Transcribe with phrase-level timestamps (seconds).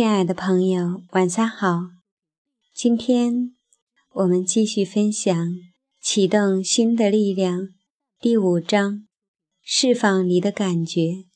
[0.00, 1.90] 亲爱的朋友，晚上好。
[2.72, 3.54] 今天
[4.12, 5.36] 我们继续分享
[6.00, 7.60] 《启动新的力量》
[8.18, 9.06] 第五章：
[9.60, 11.26] 释放你的感觉。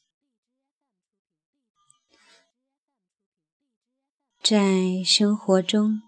[4.42, 6.00] 在生活中，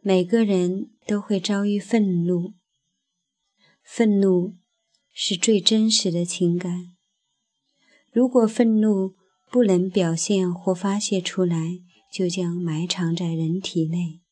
[0.00, 2.54] 每个人都会遭遇愤怒。
[3.82, 4.54] 愤怒
[5.12, 6.96] 是最真实的情感。
[8.10, 9.14] 如果愤怒，
[9.52, 11.78] 不能表现或发泄出来，
[12.10, 14.22] 就将埋藏在人体内，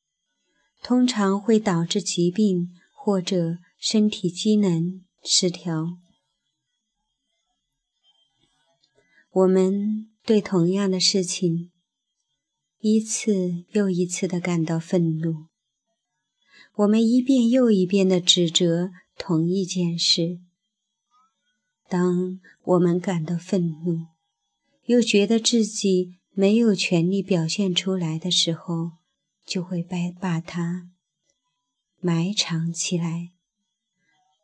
[0.83, 5.99] 通常会导致疾病或者身体机能失调。
[9.31, 11.71] 我们对同样的事情
[12.79, 15.49] 一次又一次地感到愤怒，
[16.77, 20.41] 我们一遍又一遍地指责同一件事。
[21.91, 24.07] 当我们感到愤怒，
[24.91, 28.95] 又觉得自己没有权利表现出来的时候，
[29.47, 30.91] 就会把把它
[32.01, 33.31] 埋藏起来，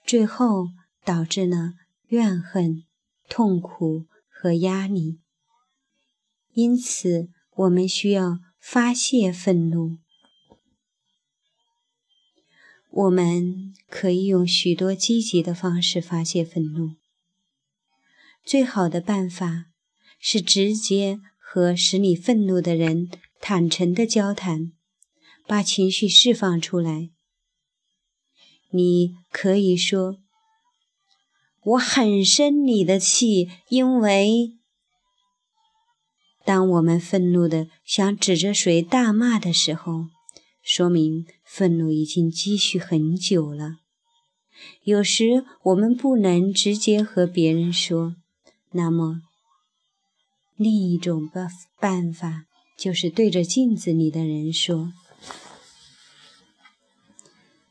[0.07, 0.69] 最后
[1.05, 1.73] 导致了
[2.11, 2.85] 怨恨、
[3.29, 5.19] 痛苦和压力。
[6.53, 9.99] 因此，我们需要发泄愤怒。
[12.89, 16.95] 我们可以用许多积极的方式发泄愤怒。
[18.45, 19.73] 最好的办法。
[20.19, 23.09] 是直接和使你愤怒的人
[23.41, 24.72] 坦诚的交谈，
[25.47, 27.11] 把情绪释放出来。
[28.70, 30.19] 你可以说
[31.62, 34.55] ：“我很生你的气，因为……”
[36.44, 40.06] 当我们愤怒的想指着谁大骂的时候，
[40.62, 43.77] 说明愤怒已经积蓄很久了。
[44.83, 48.17] 有时我们不能直接和别人说，
[48.72, 49.22] 那么。
[50.56, 52.47] 另一种办办法
[52.78, 54.94] 就是对着镜子里的人说：“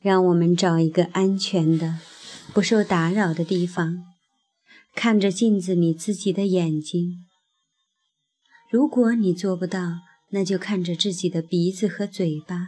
[0.01, 1.99] 让我们找一个安全的、
[2.53, 4.03] 不受打扰的地方，
[4.93, 7.25] 看着镜子里自己的眼睛。
[8.69, 12.67] 如果你做不到，那就看着自己的鼻子和嘴巴，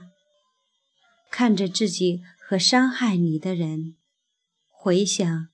[1.30, 3.96] 看着自己和伤害你的人。
[4.68, 5.50] 回想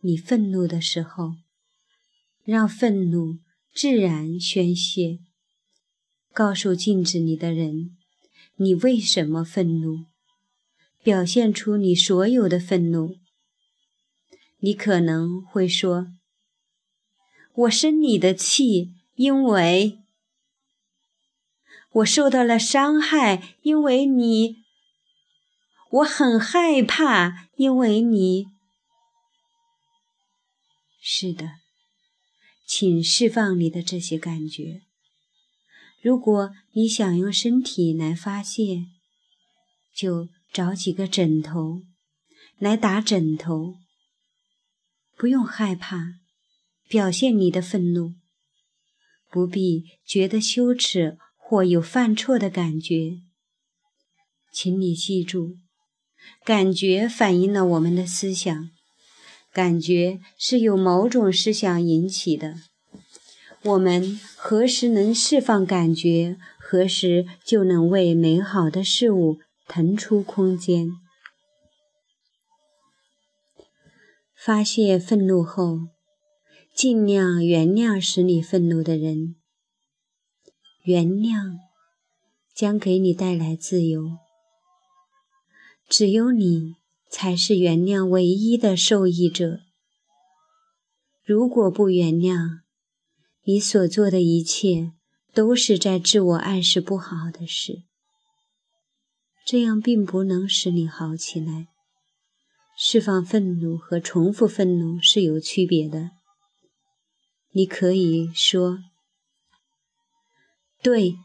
[0.00, 1.34] 你愤怒的时候，
[2.44, 3.40] 让愤怒。”
[3.76, 5.18] 自然宣泄，
[6.32, 7.94] 告诉镜子里的人，
[8.54, 10.06] 你为什么愤怒，
[11.02, 13.18] 表现出你所有的愤怒。
[14.60, 16.06] 你可能会说
[17.52, 19.98] ：“我生你的气，因为
[21.92, 24.64] 我受到了伤害，因为你；
[25.90, 28.46] 我很害怕，因为你。”
[30.98, 31.65] 是的。
[32.66, 34.82] 请释放你的这些感觉。
[36.02, 38.86] 如果你想用身体来发泄，
[39.94, 41.82] 就找几个枕头
[42.58, 43.76] 来打枕头。
[45.16, 46.14] 不用害怕
[46.88, 48.14] 表现你的愤怒，
[49.30, 53.22] 不必觉得羞耻或有犯错的感觉。
[54.52, 55.56] 请你记住，
[56.44, 58.70] 感觉反映了我们的思想。
[59.56, 62.56] 感觉是由某种思想引起的。
[63.62, 70.90] 我们何时能释放感觉，何时就能为美好的事物腾出空间。
[74.34, 75.88] 发泄愤怒后，
[76.74, 79.36] 尽量原谅使你愤怒的人。
[80.84, 81.56] 原谅
[82.54, 84.18] 将给你带来自由。
[85.88, 86.74] 只有你。
[87.08, 89.60] 才是原谅唯一的受益者。
[91.24, 92.60] 如果不原谅，
[93.44, 94.92] 你所做的一切
[95.32, 97.84] 都是在自我暗示不好的事。
[99.44, 101.68] 这样并不能使你好起来。
[102.78, 106.10] 释放愤怒和重复愤怒是有区别的。
[107.52, 108.80] 你可以说
[110.82, 111.16] ：“对，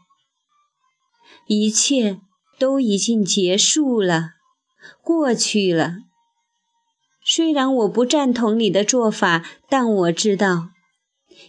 [1.46, 2.20] 一切
[2.58, 4.31] 都已经结束了。”
[5.02, 5.96] 过去了。
[7.24, 10.70] 虽然我不赞同你的做法，但我知道，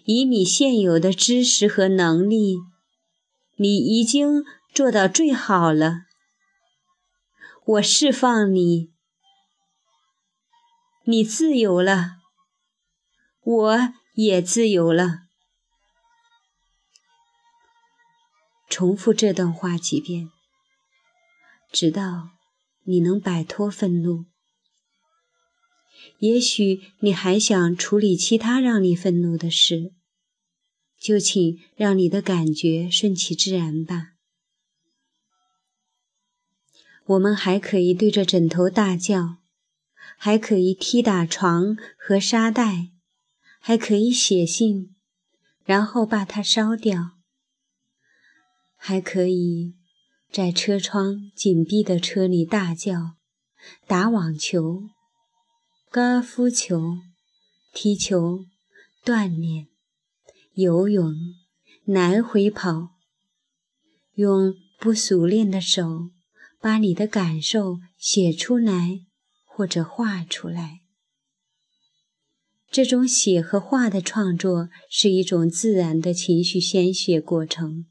[0.05, 2.57] 以你现有的知识和能力，
[3.55, 6.01] 你已经做到最好了。
[7.65, 8.91] 我释放你，
[11.05, 12.17] 你自由了，
[13.43, 15.21] 我也自由了。
[18.69, 20.29] 重复这段话几遍，
[21.71, 22.29] 直到。
[22.83, 24.25] 你能摆脱愤怒？
[26.19, 29.93] 也许你还想处理其他让你愤怒的事，
[30.99, 34.11] 就请让你的感觉顺其自然吧。
[37.05, 39.37] 我们还可以对着枕头大叫，
[40.17, 42.91] 还可以踢打床和沙袋，
[43.59, 44.95] 还可以写信，
[45.65, 47.17] 然后把它烧掉，
[48.75, 49.75] 还可以
[50.33, 53.17] 在车窗紧闭的车里大叫，
[53.85, 54.89] 打网球、
[55.91, 56.97] 高尔夫球、
[57.71, 58.39] 踢球、
[59.05, 59.67] 锻炼。
[60.55, 61.13] 游泳，
[61.85, 62.93] 来回跑，
[64.15, 66.09] 用不熟练的手
[66.59, 69.01] 把你的感受写出来
[69.45, 70.79] 或者画出来。
[72.71, 77.85] 这种写和画的创作是一种自然的情绪宣泄过程。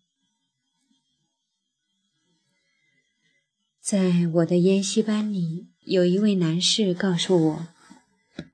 [3.82, 7.68] 在我的研习班里，有一位男士告诉我，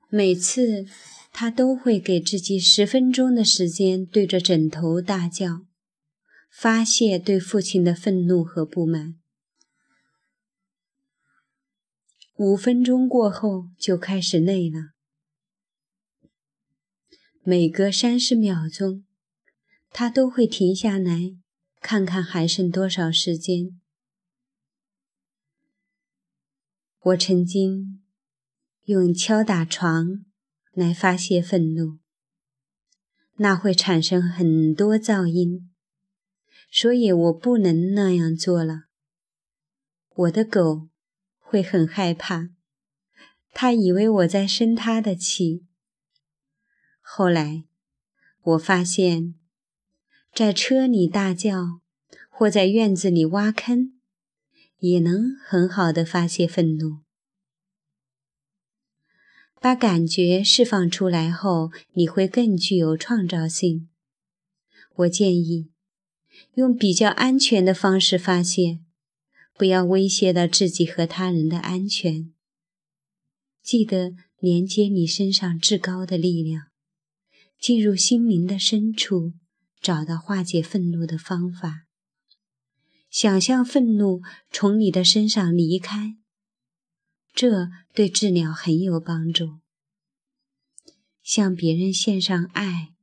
[0.09, 0.87] 每次。
[1.31, 5.61] 他都会给自己十分钟的时间，对着枕头大叫，
[6.51, 9.15] 发泄对父亲的愤怒和不满。
[12.35, 14.89] 五分钟过后就开始累了。
[17.43, 19.05] 每隔三十秒钟，
[19.91, 21.35] 他都会停下来，
[21.79, 23.79] 看看还剩多少时间。
[27.01, 28.01] 我曾经
[28.85, 30.25] 用敲打床。
[30.71, 31.97] 来发泄愤怒，
[33.37, 35.69] 那会产生很多噪音，
[36.71, 38.83] 所以我不能那样做了。
[40.15, 40.87] 我的狗
[41.37, 42.51] 会很害怕，
[43.51, 45.65] 它以为我在生它的气。
[47.01, 47.65] 后来
[48.41, 49.35] 我发现，
[50.33, 51.81] 在车里大叫
[52.29, 53.98] 或在院子里挖坑，
[54.79, 56.99] 也能很好的发泄愤怒。
[59.61, 63.89] 把感觉释放出来后，你会更具有创造性。
[64.95, 65.69] 我建议
[66.53, 68.79] 用比较安全的方式发泄，
[69.57, 72.31] 不要威胁到自己和他人的安全。
[73.61, 76.67] 记得连接你身上至高的力量，
[77.59, 79.33] 进入心灵的深处，
[79.81, 81.88] 找到化解愤怒的方法。
[83.09, 84.21] 想象愤怒
[84.51, 86.17] 从你的身上离开。
[87.33, 89.59] 这对治疗很有帮助。
[91.21, 92.95] 向别人献上爱，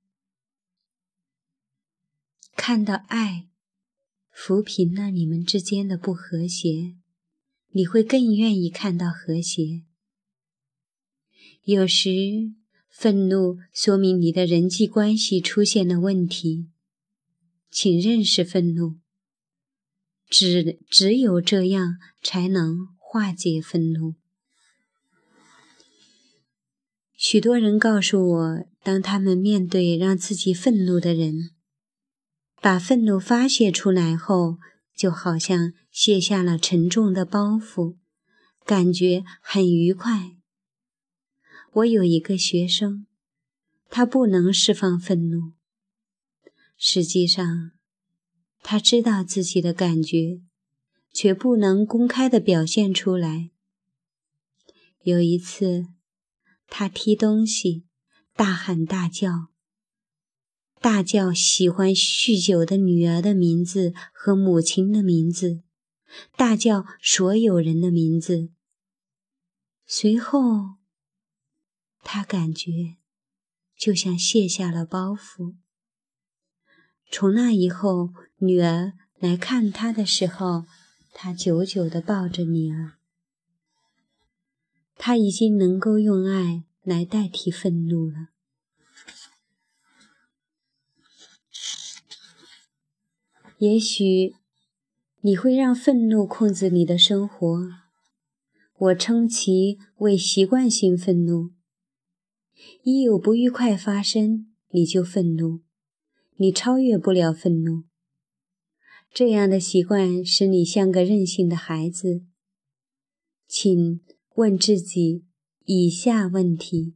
[2.56, 3.48] 看到爱
[4.34, 6.96] 抚平了你们之间的不和谐，
[7.70, 9.84] 你会更愿意看到和谐。
[11.62, 12.10] 有时，
[12.88, 16.68] 愤怒说明你的人际关系出现了问题，
[17.70, 18.98] 请认识愤怒。
[20.28, 24.14] 只只有这样，才能化解愤怒。
[27.16, 31.50] 许多人告诉我，当他们面对让自己愤怒的人，
[32.60, 34.58] 把愤怒发泄出来后，
[34.94, 37.96] 就好像卸下了沉重的包袱，
[38.64, 40.36] 感觉很愉快。
[41.72, 43.06] 我有一个学生，
[43.88, 45.52] 他不能释放愤怒，
[46.76, 47.72] 实际上
[48.68, 50.40] 他知道自己的感觉，
[51.12, 53.52] 却不能公开的表现出来。
[55.02, 55.86] 有一次。
[56.66, 57.84] 他踢东西，
[58.34, 59.50] 大喊大叫，
[60.80, 65.62] 大叫喜欢酗酒的女儿的名字和母亲的名字，
[66.36, 68.50] 大叫所有人的名字。
[69.86, 70.78] 随后，
[72.02, 72.96] 他感觉
[73.76, 75.54] 就像卸下了包袱。
[77.10, 80.66] 从那以后，女儿来看他的时候，
[81.12, 82.92] 他久久地抱着女儿。
[84.96, 88.28] 他已经能够用爱来代替愤怒了。
[93.58, 94.34] 也许
[95.20, 97.70] 你会让愤怒控制你的生活，
[98.76, 101.52] 我称其为习惯性愤怒。
[102.82, 105.62] 一有不愉快发生，你就愤怒，
[106.36, 107.84] 你超越不了愤怒。
[109.12, 112.22] 这样的习惯使你像个任性的孩子，
[113.46, 114.00] 请。
[114.36, 115.24] 问自己
[115.64, 116.94] 以下问题，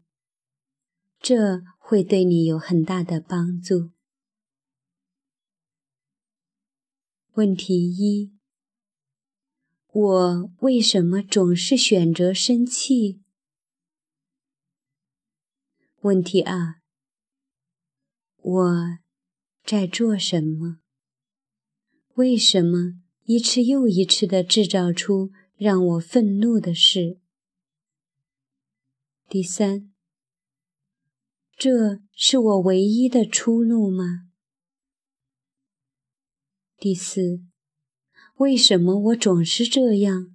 [1.19, 3.93] 这会对你有很大的帮助。
[7.33, 8.35] 问题一：
[9.91, 13.23] 我为什么总是选择生气？
[16.03, 16.83] 问题二：
[18.37, 18.99] 我
[19.71, 20.81] 在做什么？
[22.15, 27.21] 为什么一次又一次的制造出让我愤怒的事？
[29.29, 29.93] 第三，
[31.57, 34.31] 这是我唯一的出路吗？
[36.77, 37.45] 第四，
[38.39, 40.35] 为什么我总是这样？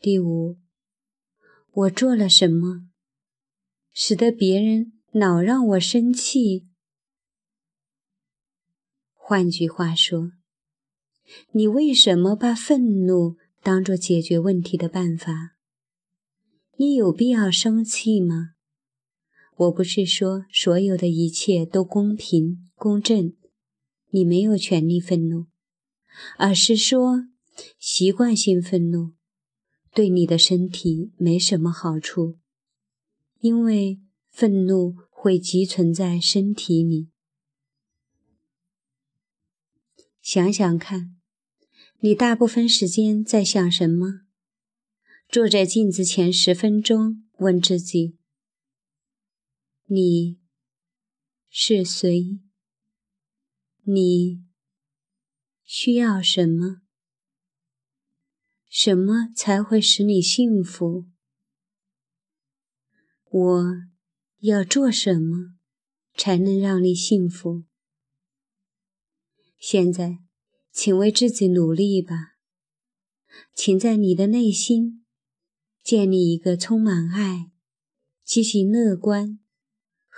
[0.00, 0.58] 第五，
[1.70, 2.88] 我做了什么，
[3.92, 6.66] 使得别人老让我生气？
[9.30, 10.32] 换句话说，
[11.52, 15.54] 你为什么把愤怒当作解决问题的办法？
[16.78, 18.54] 你有必要生气吗？
[19.56, 23.32] 我不是说所有的一切都公平公正，
[24.08, 25.46] 你没有权利愤怒，
[26.36, 27.28] 而是说
[27.78, 29.12] 习惯性愤怒
[29.94, 32.36] 对你的身体没什么好处，
[33.38, 37.09] 因为愤怒会积存在身体里。
[40.22, 41.16] 想想看，
[42.00, 44.26] 你大部分时间在想什么？
[45.28, 48.18] 坐在镜子前十分钟，问自己。
[49.86, 50.38] 你
[51.48, 52.38] 是谁？
[53.84, 54.44] 你
[55.64, 56.82] 需要什么？
[58.68, 61.06] 什么才会使你幸福？
[63.30, 63.64] 我
[64.40, 65.54] 要做什么
[66.14, 67.64] 才能让你幸福？
[69.60, 70.18] 现在，
[70.72, 72.34] 请为自己努力吧。
[73.54, 75.04] 请在你的内心
[75.84, 77.52] 建立一个充满爱、
[78.24, 79.38] 积极乐观。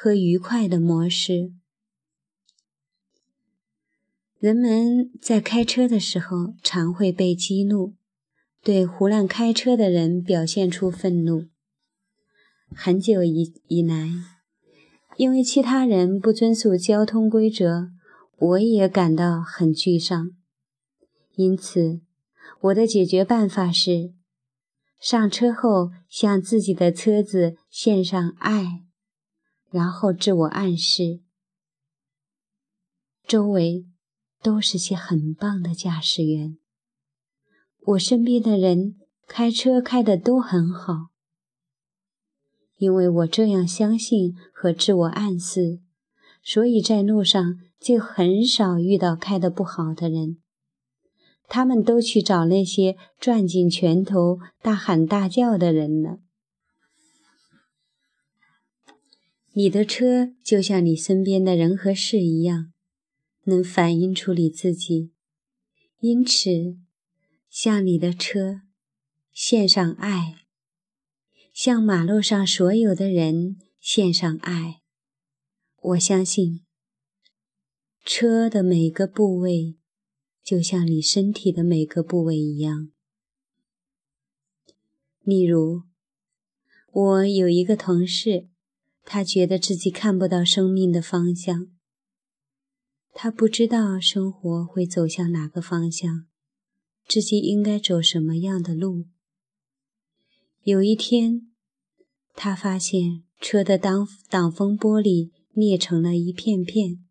[0.04, 1.52] 和愉快的模式。
[4.40, 7.94] 人们在开车的时候常会被激怒，
[8.64, 11.46] 对胡乱开车的人表现出愤怒。
[12.74, 14.10] 很久以以来，
[15.16, 17.92] 因为其他人不遵守交通规则，
[18.42, 20.32] 我也感到很沮丧。
[21.36, 22.00] 因此，
[22.60, 24.12] 我的解决办法是：
[24.98, 28.82] 上车后向自己的车子献上爱。
[29.70, 31.20] 然后自我暗示，
[33.26, 33.86] 周围
[34.42, 36.58] 都是些很棒的驾驶员。
[37.86, 38.96] 我身边的人
[39.26, 41.10] 开车开的都很好，
[42.76, 45.80] 因为我这样相信和自我暗示，
[46.42, 50.38] 所以在路上就很少遇到开的不好的人。
[51.48, 56.20] 他们都去找那些攥紧拳头、大喊大叫的人了。
[59.52, 62.72] 你的车就像你身边的人和事一样，
[63.42, 65.12] 能反映出你自己。
[65.98, 66.78] 因此，
[67.50, 68.62] 向你的车
[69.30, 70.36] 献上爱，
[71.52, 74.80] 向马路上所有的人献上爱。
[75.82, 76.61] 我相信，
[78.04, 79.76] 车的每个部位
[80.42, 82.90] 就像你身体的每个部位一样。
[85.22, 85.82] 例如，
[86.90, 88.48] 我有一个同事。
[89.04, 91.66] 他觉得自己看不到生命的方向，
[93.12, 96.28] 他不知道生活会走向哪个方向，
[97.08, 99.06] 自己应该走什么样的路。
[100.62, 101.48] 有一天，
[102.32, 107.01] 他发现车的挡挡风玻璃裂成了一片片。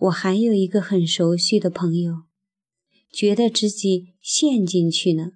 [0.00, 2.22] 我还有一个很熟悉的朋友，
[3.12, 5.32] 觉得自己陷进去了，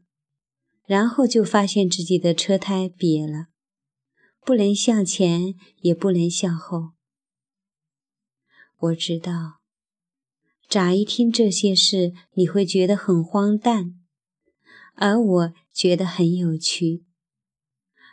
[0.86, 3.48] 然后就发现自己的车胎瘪了。
[4.40, 6.92] 不能向前，也不能向后。
[8.78, 9.60] 我知道，
[10.66, 13.94] 乍一听这些事，你会觉得很荒诞，
[14.94, 17.04] 而我觉得很有趣。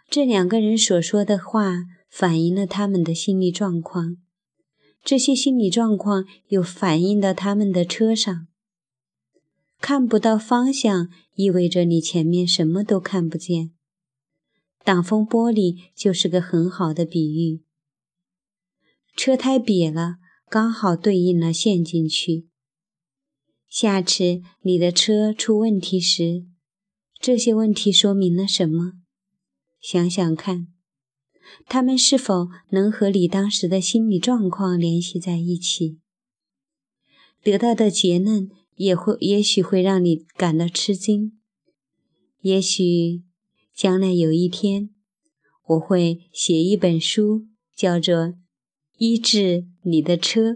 [0.09, 4.17] 这两个人所说的话反映了他们的心理状况，
[5.03, 8.47] 这些心理状况又反映到他们的车上。
[9.79, 13.71] 看不到方向，意味着你前面什么都看不见。
[14.83, 17.63] 挡风玻璃就是个很好的比喻。
[19.15, 20.17] 车胎瘪了，
[20.47, 22.47] 刚好对应了陷进去。
[23.67, 26.45] 下次你的车出问题时，
[27.19, 28.93] 这些问题说明了什么？
[29.79, 30.67] 想想看，
[31.65, 35.99] 他们是否能和你当时的心理状况联系在一起？
[37.43, 41.33] 得到的结论也会，也许会让你感到吃惊，
[42.41, 43.23] 也许。
[43.73, 44.91] 将来有一天，
[45.65, 48.15] 我会写一本书，叫做
[48.97, 50.51] 《医治你的车》。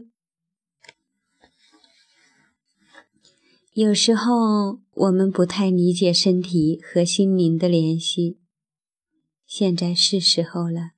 [3.73, 8.37] 有时候我们不太理解身体和心灵的联系，
[9.45, 10.91] 现在是时候了。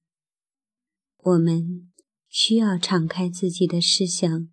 [1.17, 1.89] 我们
[2.29, 4.49] 需要敞开自己的思想，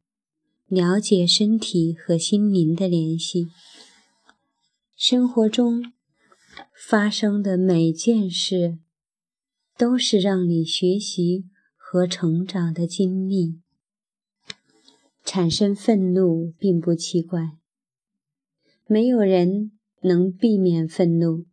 [0.67, 3.49] 了解身体和心灵的联系。
[4.97, 5.93] 生活中。
[6.87, 8.79] 发生的每件事，
[9.77, 11.47] 都是让你学习
[11.77, 13.61] 和成长的经历。
[15.25, 17.57] 产生愤怒并不奇怪，
[18.87, 19.73] 没有人
[20.03, 21.47] 能避免愤怒。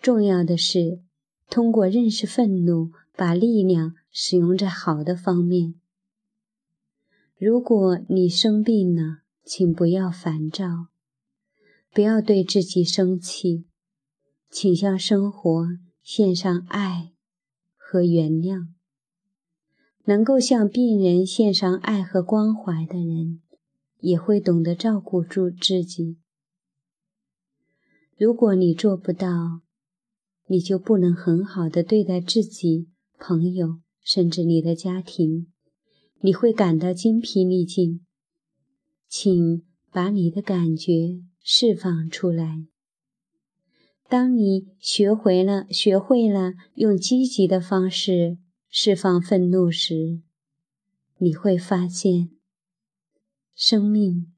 [0.00, 1.02] 重要的是，
[1.50, 5.74] 通过认识愤怒，把力量使用在好的方面。
[7.36, 10.88] 如果你生病了，请不要烦躁，
[11.92, 13.66] 不要对自己生气，
[14.50, 15.66] 请向生活
[16.02, 17.12] 献上爱
[17.76, 18.68] 和原谅。
[20.04, 23.42] 能够向病人献上爱和关怀的人，
[24.00, 26.18] 也会懂得照顾住自己。
[28.16, 29.60] 如果你做不到，
[30.48, 32.88] 你就不能很好的对待自己、
[33.18, 35.52] 朋友，甚至你的家庭，
[36.20, 38.04] 你会感到精疲力尽。
[39.06, 42.66] 请把你的感觉释放出来。
[44.08, 48.38] 当你学会了、学会了用积极的方式
[48.70, 50.22] 释放愤怒时，
[51.18, 52.30] 你会发现，
[53.54, 54.32] 生命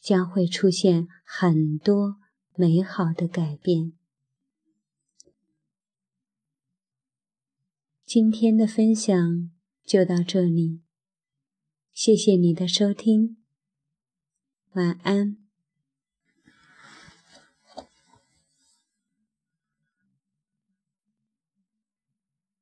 [0.00, 2.16] 将会出现很多
[2.56, 3.92] 美好的改变。
[8.06, 9.50] 今天的分享
[9.84, 10.80] 就到这里，
[11.92, 13.36] 谢谢你的收听，
[14.74, 15.45] 晚安。